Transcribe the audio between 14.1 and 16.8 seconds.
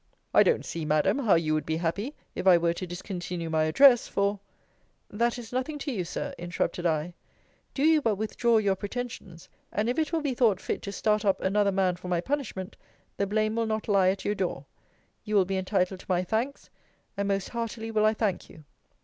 your door. You will be entitled to my thanks,